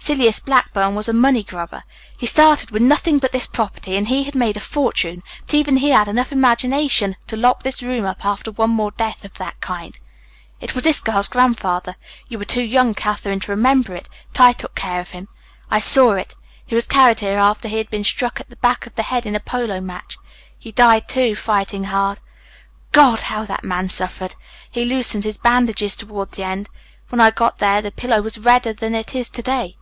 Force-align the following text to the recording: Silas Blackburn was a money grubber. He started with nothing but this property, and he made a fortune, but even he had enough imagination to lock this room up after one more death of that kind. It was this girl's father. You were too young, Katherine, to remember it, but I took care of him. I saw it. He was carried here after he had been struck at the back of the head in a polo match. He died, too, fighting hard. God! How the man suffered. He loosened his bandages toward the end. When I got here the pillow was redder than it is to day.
Silas 0.00 0.40
Blackburn 0.40 0.94
was 0.94 1.06
a 1.06 1.12
money 1.12 1.42
grubber. 1.42 1.84
He 2.16 2.24
started 2.24 2.70
with 2.70 2.80
nothing 2.80 3.18
but 3.18 3.30
this 3.32 3.46
property, 3.46 3.94
and 3.94 4.08
he 4.08 4.30
made 4.32 4.56
a 4.56 4.60
fortune, 4.60 5.22
but 5.40 5.52
even 5.52 5.76
he 5.78 5.90
had 5.90 6.08
enough 6.08 6.32
imagination 6.32 7.16
to 7.26 7.36
lock 7.36 7.62
this 7.62 7.82
room 7.82 8.06
up 8.06 8.24
after 8.24 8.50
one 8.50 8.70
more 8.70 8.90
death 8.92 9.22
of 9.26 9.34
that 9.34 9.60
kind. 9.60 9.98
It 10.62 10.74
was 10.74 10.84
this 10.84 11.02
girl's 11.02 11.28
father. 11.28 11.96
You 12.26 12.38
were 12.38 12.46
too 12.46 12.62
young, 12.62 12.94
Katherine, 12.94 13.40
to 13.40 13.50
remember 13.52 13.94
it, 13.94 14.08
but 14.32 14.40
I 14.40 14.52
took 14.52 14.74
care 14.74 14.98
of 14.98 15.10
him. 15.10 15.28
I 15.70 15.78
saw 15.78 16.12
it. 16.12 16.34
He 16.64 16.74
was 16.74 16.86
carried 16.86 17.20
here 17.20 17.36
after 17.36 17.68
he 17.68 17.76
had 17.76 17.90
been 17.90 18.04
struck 18.04 18.40
at 18.40 18.48
the 18.48 18.56
back 18.56 18.86
of 18.86 18.94
the 18.94 19.02
head 19.02 19.26
in 19.26 19.36
a 19.36 19.40
polo 19.40 19.78
match. 19.78 20.16
He 20.58 20.72
died, 20.72 21.06
too, 21.06 21.34
fighting 21.36 21.84
hard. 21.84 22.18
God! 22.92 23.22
How 23.22 23.44
the 23.44 23.58
man 23.62 23.90
suffered. 23.90 24.36
He 24.70 24.86
loosened 24.86 25.24
his 25.24 25.36
bandages 25.36 25.94
toward 25.96 26.32
the 26.32 26.44
end. 26.44 26.70
When 27.10 27.20
I 27.20 27.30
got 27.30 27.60
here 27.60 27.82
the 27.82 27.90
pillow 27.92 28.22
was 28.22 28.38
redder 28.38 28.72
than 28.72 28.94
it 28.94 29.14
is 29.14 29.28
to 29.28 29.42
day. 29.42 29.74